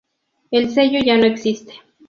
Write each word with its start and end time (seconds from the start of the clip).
El 0.49 0.71
sello 0.71 0.97
ya 0.99 1.15
no 1.15 1.25
existe. 1.27 1.73